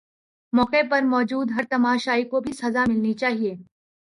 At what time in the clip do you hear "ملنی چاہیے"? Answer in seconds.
2.87-3.55